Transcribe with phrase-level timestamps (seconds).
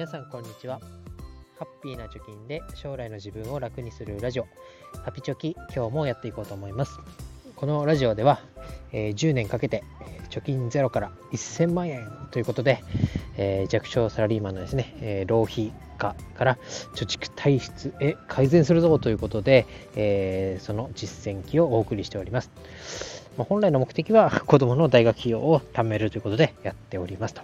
[0.00, 0.80] 皆さんこんにちは。
[1.58, 4.46] ハッピーな貯金で将来の自分を楽にするラジオ。
[5.04, 6.98] ハピチョキ今日もやっていこうと思います。
[7.54, 8.40] このラジオでは、
[8.92, 9.84] えー、10年かけて
[10.30, 12.82] 貯金ゼロから1000万円ということで、
[13.36, 16.56] えー、弱小サラリーマンのですね、えー、浪費化から
[16.94, 22.50] 貯蓄体質へ改善するぞということで、えその実践記をお送りしております。
[23.36, 27.42] ま本来の目的は子供の大学費用を貯めるということでやっておりますと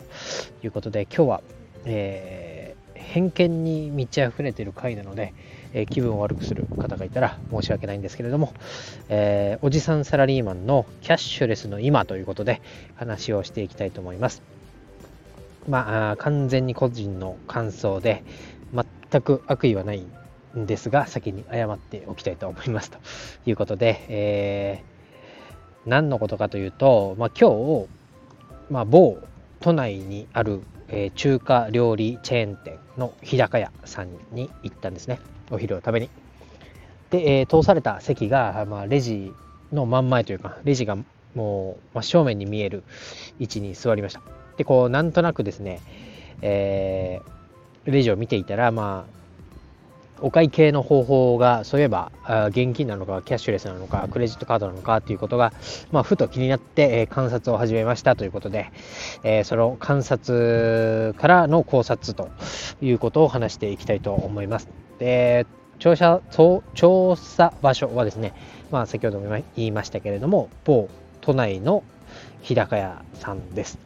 [0.65, 1.43] いうことで今日は、
[1.85, 2.56] え、
[3.07, 5.35] 偏見に満ち溢れてる回なので、
[5.73, 8.53] えー、気分を悪くする方がいたら申し訳ないんですけれども、
[9.09, 12.61] えー、おじさんサラリーマンのキャッシュレスの今ということで
[12.97, 14.43] 話をしていきたいと思います。
[15.69, 18.23] まあ、完全に個人の感想で
[18.73, 20.07] 全く悪意はない
[20.57, 22.99] んですが先に謝っておきたいと思いますと
[23.47, 24.97] いうことで、えー
[25.87, 27.87] 何のことかというと、まあ、今日、
[28.71, 29.19] まあ、某
[29.61, 35.21] 都内にある、えー、中華料理チェーン店の日高屋さんに行ったんですね。
[35.51, 36.11] お昼を食べに。
[37.11, 39.33] で、えー、通された席が、まあ、レジ
[39.73, 40.97] の真ん前というかレジが
[41.35, 42.83] もう真正面に見える
[43.39, 44.23] 位置に座りました。
[44.57, 45.81] でこうなんとなくですね、
[46.41, 49.17] えー、レジを見ていたらまあ
[50.21, 52.11] お会計の方法がそういえば
[52.49, 55.53] 現金なのかキャッシュレスなのかクレジットカードなのかということが、
[55.93, 58.71] まあ、ふと気になって、え観察を始めましたということで、
[59.25, 62.31] えその観察からの考察と
[62.81, 64.69] いうことを話していきたいと思います。
[64.99, 65.47] で
[65.79, 68.33] 調査調査場所はですね、
[68.71, 70.89] まあ、先ほども言いましたけれども某
[71.21, 71.85] 都内の
[72.41, 73.79] 日高屋さんです。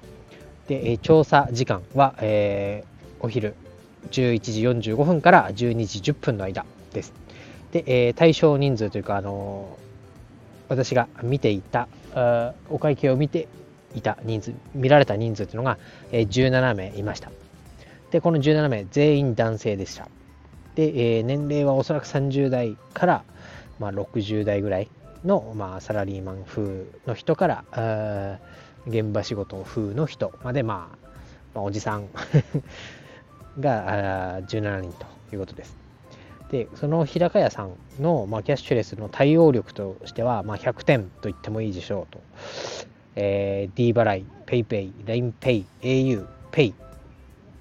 [0.69, 3.57] で調査時間は、えー、お昼
[4.11, 7.13] 11時45分から12時10分の間です。
[7.73, 9.81] で、えー、対象人数というか、あのー、
[10.69, 11.89] 私が見ていた
[12.69, 13.49] お会計を見て
[13.95, 15.79] いた人数見られた人数というのが、
[16.13, 17.31] えー、17名いました
[18.11, 20.09] でこの17名全員男性でした
[20.75, 23.25] で、えー、年齢はおそらく30代から、
[23.79, 24.89] まあ、60代ぐらい
[25.25, 28.39] の、まあ、サラリーマン風の人から
[28.87, 31.09] 現場仕事風の人まで、まあ、
[31.55, 32.09] まあ、おじさん
[33.61, 35.77] が17人ということです。
[36.51, 42.21] で、その日高屋さんの、まあ、キャッシュレスの対応力としては、まあ、100点と言ってもいいでしょうと。
[43.17, 46.75] えー、D 払い、PayPay、LINEPay、au、Pay、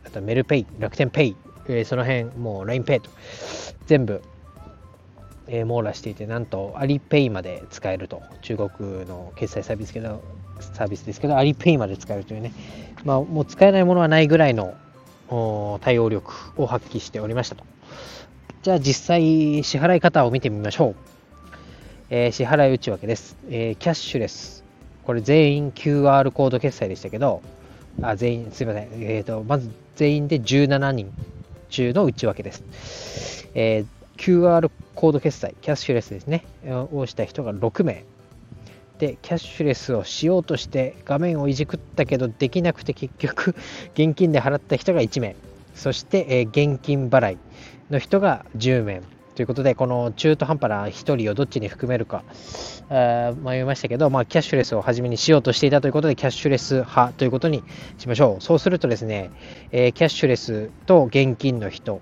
[0.05, 1.35] あとメルペイ、楽天ペイ、
[1.67, 3.11] えー、その辺、もう LINEPay と、
[3.85, 4.21] 全部、
[5.47, 10.21] えー、網羅していて、なんとアリペイまで使えると、中国の決済サービスけど
[10.61, 12.53] サービスですけど、アリペイまで使えるというね、
[13.03, 14.75] まあ、もう使えないものはないぐらいの
[15.81, 17.63] 対応力を発揮しておりましたと。
[18.63, 20.95] じゃあ実際支払い方を見てみましょう。
[22.09, 24.63] えー、支払い内訳です、えー、キャッシュレス。
[25.03, 27.41] これ全員 QR コード決済でしたけど、
[28.01, 28.89] あ全員、すみません。
[29.01, 31.13] えーと、まず全員で17人
[31.69, 33.47] 中の内訳です。
[33.53, 33.85] え、
[34.17, 36.45] QR コード決済、キャッシュレスですね、
[36.91, 38.03] をした人が6名。
[38.99, 43.55] でキャッシュレスをしようとして画面をいじくったけどできなくて結局
[43.95, 45.35] 現金で払った人が1名。
[45.73, 47.37] そして、え現金払い
[47.89, 49.01] の人が10名。
[49.35, 52.25] ということでこの中途半端な1人をどっちに含めるか
[53.41, 57.63] 迷いましたけど、まあ、キャッシュレスを初めにしようとしていたということでキャッシュレス派ということに
[57.97, 58.43] しましょう。
[58.43, 59.29] そうするとですね、
[59.71, 62.01] え、キャッシュレスと現金の人。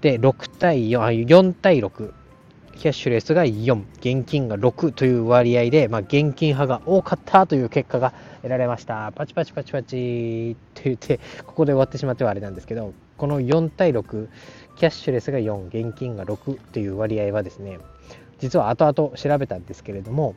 [0.00, 2.12] で6対 4, 4対6
[2.76, 9.12] キャッシュレスが4、現金が6という割合で、まあ、現金派が多かったという結果が得られました。
[9.14, 10.52] パチパチパチパチ。
[10.52, 14.28] って言って、ここで終わってしまってはあれなんですけど、この4対6、
[14.76, 17.78] キャッシュレスが4、現金が6という割合はですね、
[18.38, 20.34] 実は後々調べたんですけれども、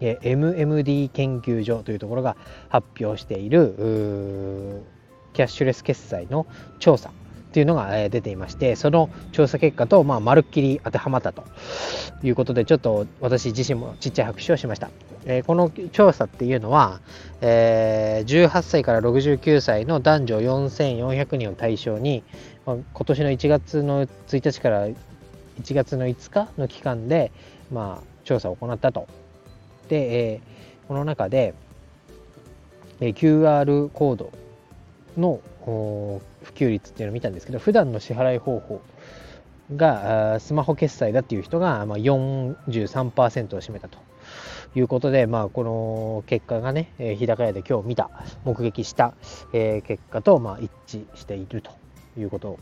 [0.00, 2.36] MMD 研究所というところが
[2.68, 4.82] 発表している
[5.32, 6.46] キャッシュレス決済の
[6.78, 7.10] 調査。
[7.52, 11.44] っていうのが出ていましてその調査結果とまあまるっきり当てはまったと。
[12.24, 14.90] いうことでちょっと私自身もちっちゃい拍手をしました、
[15.24, 17.00] えー、この調査っていうのは、
[17.40, 22.22] えー、18歳から69歳の男女4400人を対象に、
[22.64, 24.96] ま、今年の1月の1日から1
[25.74, 27.32] 月の5日の期間で、
[27.72, 29.08] まあ、調査を行ったと。
[29.88, 31.54] で、えー、この中で、
[33.00, 34.32] えー、QR コード
[35.16, 38.80] の普及率っていうのを見たんですけど普段の支払い方法
[39.76, 43.98] がスマホ決済だっていう人が43%を占めたと
[44.74, 48.10] いうことで、まあ、この結果がね、日高屋で今日見た、
[48.44, 49.14] 目撃した、
[49.52, 51.70] 結果とまあ一致していると
[52.18, 52.58] いうこと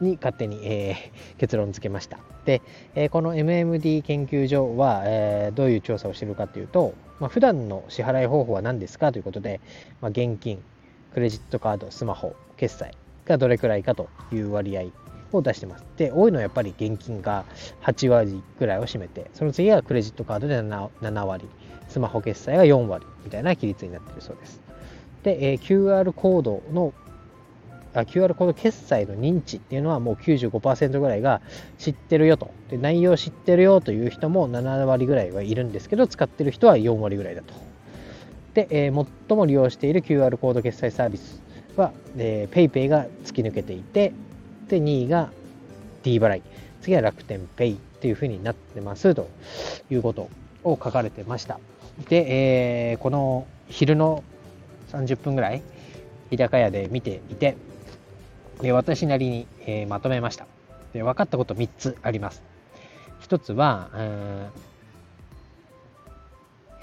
[0.00, 2.18] に勝手に、えー、結論付けました。
[2.44, 2.62] で、
[2.94, 9.60] えー、この MMD 研究所は、えー、どういう調査をしているかというと、まあ、普段の支払い方法は何ですかということで、
[10.00, 10.62] まあ、現金、
[11.16, 12.92] クレジットカード、スマホ、決済
[13.24, 14.88] がどれくらいかという割合
[15.32, 15.86] を出してます。
[15.96, 17.46] で、多いのはやっぱり現金が
[17.80, 21.48] 8割ぐらいを占めて、その次はクレジットカードで 7, 7割、
[21.88, 24.60] スマホ決済が4割みたいな比率になっているそうです。
[25.22, 26.92] で、えー、QR コードの
[27.94, 31.40] あ QR コード決済の認知っていうのはもう95%ぐらいが
[31.78, 37.54] 知ってるよとで内容知ってるよという人も7割ぐらいはいるんですけど使ってる人は4割ぐらいだと
[38.56, 41.42] で、えー、最も利用している QR コード決済サービス
[41.76, 44.14] は、え、PayPay が突き抜けていて
[44.68, 45.30] で2位が
[46.02, 46.42] D 払い。
[46.80, 49.28] 次は楽天 Pay というふうになってますと
[49.90, 50.30] いうこと
[50.64, 51.60] を書かれてました。
[52.08, 54.24] で、えー、この昼の
[54.90, 55.62] 30分ぐらい
[56.30, 57.56] 日高屋で見ていて
[58.62, 60.46] で私なりに、えー、まとめました。
[60.94, 62.42] で分かったこと3つあります。
[63.20, 64.65] 1つは、えー、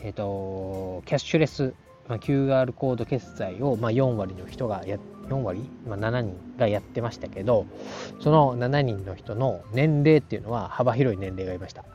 [0.03, 1.73] えー、とキャッシュレス、
[2.07, 4.97] まあ、QR コード決済を、まあ、4割の人がや
[5.29, 7.65] 4割、まあ、7人がやってましたけど
[8.19, 11.85] その7人の人の年齢っていうのは幅広い年齢がいました。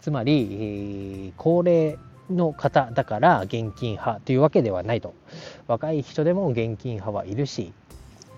[0.00, 1.98] つまり、えー、高齢
[2.30, 5.14] の方だから現金派というわけではないと。
[5.66, 7.72] 若い人でも現金派はいるし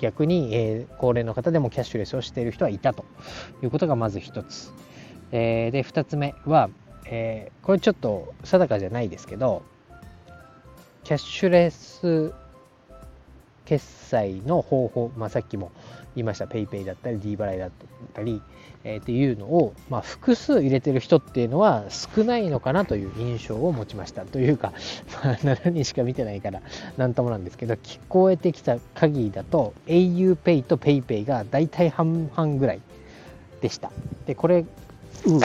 [0.00, 3.04] 逆に、えー、高齢の方でもキャッシュレスをしている人はいたと
[3.62, 4.72] いうことがまず1つ、
[5.32, 6.70] えー、で2つ目は、
[7.10, 9.62] えー、これちょっと定かじゃないですけど
[11.04, 12.32] キャッシュレス
[13.64, 15.72] 決済の方法、まあ、さっきも
[16.16, 17.70] 言いました PayPay だったり D 払いだっ
[18.14, 18.42] たり、
[18.84, 24.24] えー、っていうのを、まあ、複数入れてる人っていうのは少ないのかなという印象を持ちました。
[24.24, 24.72] というか、
[25.24, 26.62] まあ、7人しか見てないから
[26.96, 32.80] 何ともなんですけど聞こえてきた限りだと auPay と PayPay が大体半々ぐらい
[33.60, 33.92] でした。
[34.26, 34.64] でこれ、
[35.26, 35.40] うん、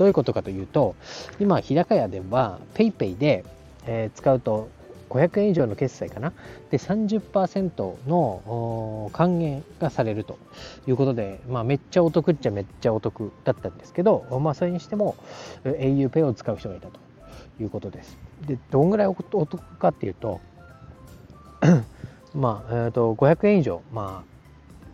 [0.00, 0.96] どういうことかというと
[1.38, 3.44] 今日高屋では PayPay で、
[3.86, 4.70] えー、使うと
[5.10, 6.32] 500円以上の決済かな？
[6.70, 10.38] で30%の還元がされると
[10.88, 15.16] いうことで、まあ、めっちゃお得っちゃめっちゃお得だったんですけど、まあ、それにしても
[15.64, 16.98] auPay を使う人がいたと
[17.60, 18.16] いうことです。
[18.46, 20.40] でどんぐらいお得かっていうと
[22.34, 24.29] まあ、えー、と500円以上まあ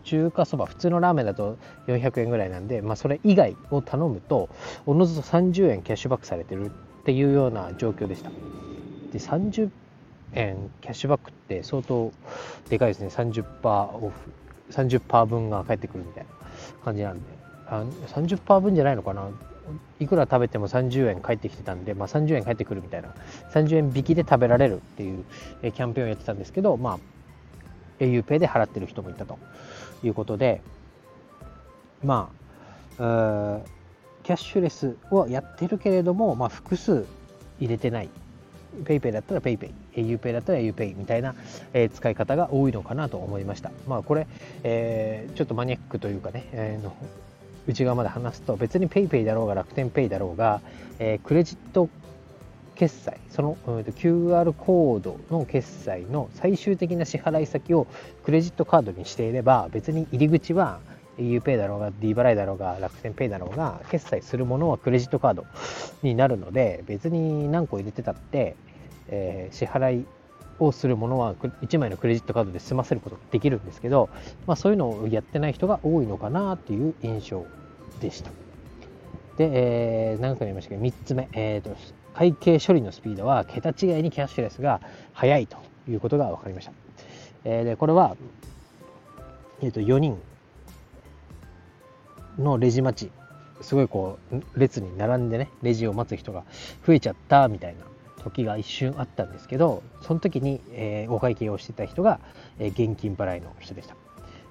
[0.07, 1.57] 中華そば普通のラーメンだと
[1.87, 4.49] 400円ぐらいなんで、まあ、それ以外を頼むと
[4.85, 6.69] おのずと30円キャッシュバックされてるっ
[7.03, 8.31] ていうような状況でした。
[9.11, 9.69] で30
[10.33, 12.13] 円キャッシュバックって相当
[12.69, 13.07] でかいですね。
[13.07, 14.31] 30%オフ
[14.71, 16.29] 30%分が返ってくるみたいな
[16.85, 17.23] 感じなんで。
[17.67, 19.29] あ30%分じゃないのかな。
[19.99, 23.13] いくら食べても30円返ってきてたんで、まあ、30円返ってくるみたいな。
[23.51, 25.25] 30円引きで食べられるっていう
[25.61, 26.99] キャンペーンをやってたんですけど、まあ、
[27.99, 29.37] auPay で払ってる人もいたと。
[30.03, 30.61] いうことで
[32.03, 32.29] ま
[32.99, 33.61] あ
[34.27, 37.05] キャッシュレスをやってるけれども、まあ、複数
[37.59, 38.09] 入れてない
[38.83, 41.33] PayPay だったら PayPay、auPay だったら auPay みたいな、
[41.73, 43.71] え、使い方が多いのかなと思いました。
[43.87, 44.27] まあこれ、
[44.63, 46.93] えー、ちょっとマニアックというかね、えー、の
[47.67, 50.61] 内側まで話すと別に PayPay だろうが楽天 Pay だろうが、
[50.99, 51.89] えー、クレジット
[52.77, 57.87] 決済その、うん、QR コードの決済の最終的な支払い先を
[58.23, 60.79] クレジットカードにしていれば別に入り口は
[61.17, 65.45] auPay だろうが D 払いだろうが楽天ペイだろうが決済するものはクレジットカード
[66.03, 68.55] になるので別に何個入れてたって、
[69.07, 70.05] えー、支払い
[70.59, 74.09] をするものは1枚のクレジットカードで済ませることができるんですけど、
[74.45, 77.45] まあ、そういうのをやってない人が多いのかなっていう印象
[78.01, 78.29] でした。
[79.37, 80.77] で、えー、何回も言いましたけ？
[80.77, 81.75] ど3つ目、えーと、
[82.17, 84.81] 会計処理のスピードは桁違いにキャッシュレスが
[85.13, 85.57] 速いと
[85.87, 86.71] いうことが分かりました。
[87.43, 88.17] えー、でこれは、
[89.61, 90.19] えー、と4人
[92.39, 93.11] のレジ待ち
[93.61, 96.43] すごいこう列に並んでねレジを待つ人が
[96.87, 97.85] 増えちゃったみたいな
[98.23, 102.19] 時が一瞬あったんですけどその時に、えー、お会計をしてた人が、
[102.57, 103.95] えー、現金払いの人でした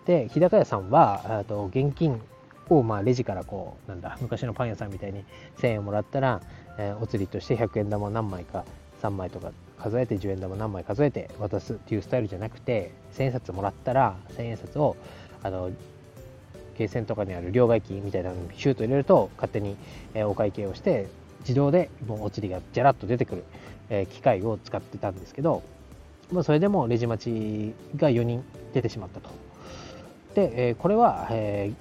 [0.06, 2.20] で日高屋さんはと現金
[2.68, 5.24] をまあレジからこうなんだ昔のパン屋さんみたいに
[5.58, 6.40] 1000円もらったら、
[6.78, 8.64] えー、お釣りとして100円玉何枚か
[9.02, 14.96] 3枚とか数えて10円玉何枚数えて渡すっていうスタイルじゃなくて1000円札もらったら1000円札を
[15.42, 15.70] あの
[16.78, 19.76] ゲーセンとかにある両替機みたいなのにシュート入れると勝手に
[20.14, 21.08] えお会計をして
[21.40, 23.44] 自動でもうお釣りがじゃらっと出てくる
[23.90, 25.62] え機械を使ってたんですけど、
[26.32, 29.30] まあ、それでもレジ待ちが4人出てしまったと。
[30.34, 31.72] で、えこれは、え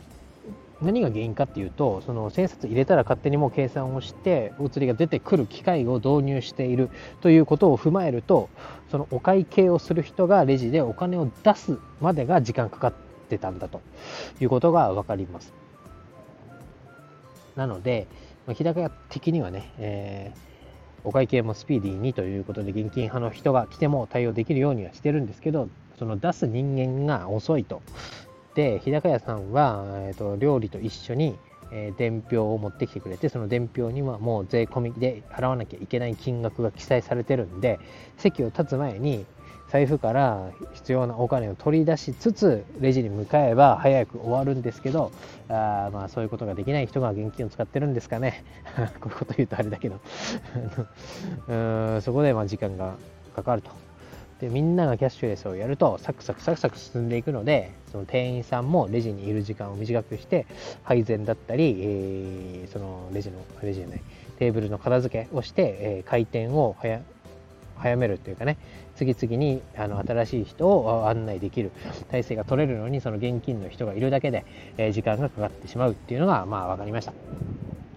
[0.81, 6.89] 何が原因かっていうとその千冊入れたら勝手にもう計算をしてお釣りが出てくる機械を導入している
[7.21, 8.49] ということを踏まえると
[8.91, 12.93] そのお会計をする人がレジでお金を出すまでが時間かかっ
[13.29, 13.81] てたんだと
[14.39, 15.53] いうことが分かります。
[17.55, 18.07] なので、
[18.49, 20.33] 日高屋的にはね、え
[21.05, 27.81] お会計もスピーディーにということで現金派の人が来ても対応できるようにはしてるんですけどその出す人間が遅いと。
[28.55, 31.37] で日高屋さんは、えーと、料理と一緒に、
[31.71, 37.79] えー、伝票を持ってきてくれてその伝票にはもう税込みで払わなきゃいけない金額が記載されてるんで
[38.17, 39.25] 席を立つ前に
[39.67, 45.11] 財布から必要なお金を取り出しつつレジに向かえば早く終わるんですけど
[45.49, 48.43] あまあそういうことができない人が現金を使ってるんですかね。
[49.01, 49.99] こういうこと言うとあれだけど。
[51.49, 51.53] う
[51.97, 52.95] んそこでま時間が
[53.35, 53.84] かかると。
[54.39, 60.45] でみんながキャッシュレスをやるとサクサクサクサク進んでいくのでその店員さんもレジにいる時間を短くして
[60.83, 64.01] 配膳だったり、えー、そのレジのレジじゃない
[64.37, 67.01] テーブルの片付けをして、えー、回転を早
[67.77, 68.57] 早めるというかね
[68.95, 71.71] 次々にあの新しい人を案内できる
[72.09, 74.45] 体制が取れるのにその現金の人がいるだけで、
[74.77, 77.13] えー、時間がかかってしまうっていうのがまあ分かりました。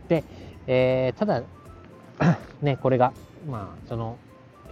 [0.08, 0.24] で、
[0.66, 1.42] えー、ただ
[2.62, 3.12] ねこれが
[3.48, 4.16] まあその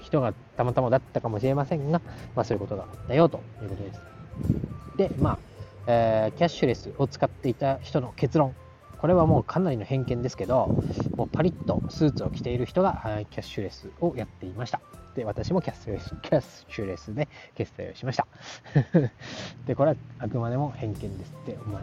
[0.07, 2.01] 人がたまたまだったかもしれませんが、
[2.35, 4.01] まあ、そういうことがあったよということです
[4.97, 5.39] でまあ、
[5.87, 8.55] えー、キャッシュレスを使っていた人の結論
[8.99, 10.75] これはもうかなりの偏見ですけど、
[11.17, 14.81] もうパリッとスーツを着ている人がキャッシュレスをやっていました。
[15.15, 18.27] で、私もキャッシュレス キャッシュレスで決済をしました。
[19.67, 21.83] で、これはあくまでも偏見ですって、お前、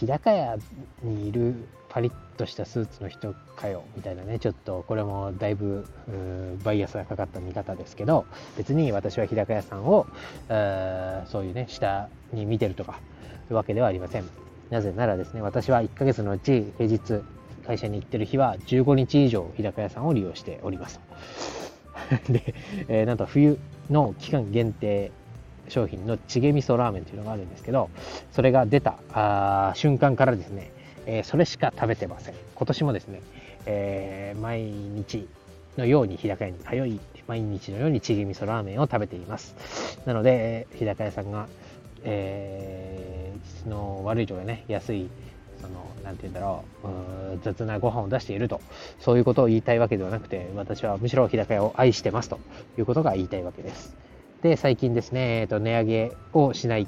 [0.00, 0.56] 日高屋
[1.02, 1.54] にいる
[1.88, 5.86] パリッとしたスーツの人かよみたいなねちょっとこれもだいぶ
[6.62, 8.26] バイアスがかかった見方ですけど
[8.58, 10.06] 別に私は日高屋さんを
[11.26, 13.00] そういうね下に見てるとか
[13.50, 14.24] いうわけではありません
[14.70, 17.22] なぜならですね、私は1ヶ月のうち平日
[17.66, 21.00] 会社に行ってる日は15日以上日高屋さんを利用しております。
[22.28, 22.54] で、
[22.88, 23.58] えー、なんと冬
[23.90, 25.12] の期間限定
[25.68, 27.90] 商品のチゲ味噌ラーメンというのがあるんですけど、
[28.32, 30.70] それが出たあ瞬間からですね、
[31.06, 32.34] えー、それしか食べてません。
[32.54, 33.20] 今年もですね、
[33.66, 35.28] えー、毎日
[35.76, 40.00] のように日高屋に通い、毎日のようにチゲ味噌ラーメンを食べています。
[40.06, 41.48] なので、日高屋さんが
[42.06, 45.08] えー、質の悪いとかね安い
[45.60, 48.60] その何て言うんだろう雑なご飯を出していると
[49.00, 52.38] そういうことを言いたいわけではなくて私はむしろ日高屋を愛してますと
[52.78, 53.94] いうことが言いたいわけです
[54.46, 56.86] で最近ですね、えーと、値上げをしない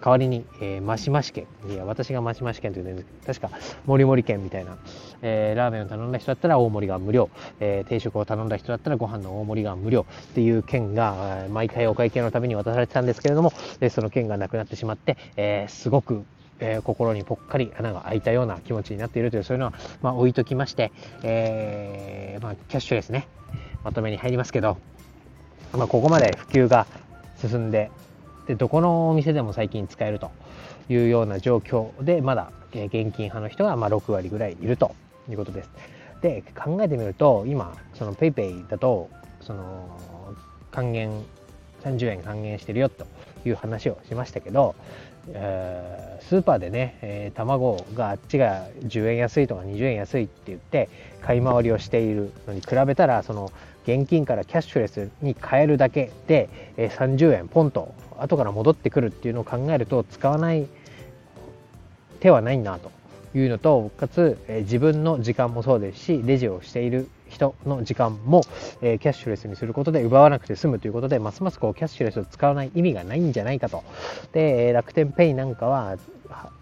[0.00, 3.50] 代わりに、えー、マシマシ券いや私がマシマシ券というの確か
[3.86, 4.76] もりもり券みたいな、
[5.22, 16.24] えー、ラーメンを頼んだ人だったら大盛りが無料、えー、定食を頼んだ人だったらご飯の大盛りが無料っていう券が毎回お会計のために渡されてたんですけれどもでその券がなくなってしまって、え、すごく
[16.60, 19.72] え、心にぽっかり穴が開いたような気持ちになっているというそういうのは、
[20.02, 23.28] まあ、置いときまして、え、まあ、キャッシュレスね
[23.84, 24.76] まとめに入りますけど、
[25.72, 26.86] まあ、ここまで普及が
[27.40, 27.90] 進んで
[28.46, 30.30] でどこのお店でも最近使えると
[30.88, 34.94] いうような状況でまだ現金派の人がま6割ぐらいいると
[35.28, 35.70] いうことです。
[36.22, 39.08] で考えてみると今その PayPay だと
[39.40, 39.88] その
[40.70, 41.24] 還元
[41.84, 43.06] 30円還元してるよと
[43.44, 44.74] いう話をしましたけど、
[45.28, 50.88] えー、スーパーでね、えー、卵があっちが10円安いとか20円安いって言って
[51.22, 53.52] 買い回りをしているのに比べたらその
[53.88, 60.66] 現金からキャッシュレスに変えるだけで、え、30円ポンと後から戻ってくるっていうのを考えると使わない
[62.20, 62.90] 手はないなと
[63.34, 68.42] いうのとかつ、え、自分の時間もそうですしレジをしている人の時間も、
[68.82, 73.84] えー、キャッシュレスにすることで奪わなくて済むということでますますこうキャッシュレスを使わない意味がないんじゃないかと。
[74.32, 75.96] で楽天ペイなんかは、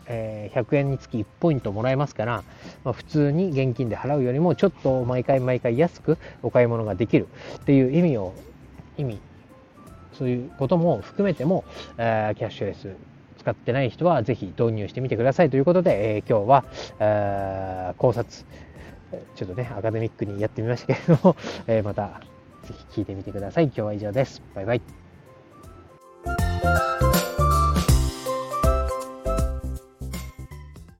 [0.06, 2.44] えー、100円につき1ポイントもらえますから、
[2.84, 8.34] まあ、普通に現金で払うよりもちょっと毎回毎回安くお買い物ができるっていう意味を
[8.98, 9.18] 意味
[10.12, 11.64] そういうことも含めても、
[11.98, 12.88] えー、キャッシュレス
[13.38, 16.64] 使ってない人はぜひ導入してみてくださいということで、えー、今日は、
[16.98, 18.44] え、考察
[19.34, 21.36] ちょっとねアカデミックにやってみましたけれども、
[21.66, 22.20] えまた
[22.64, 23.64] ぜひ聴いてみてください。
[23.64, 24.42] 今日は以上です。
[24.54, 24.82] バイバイ。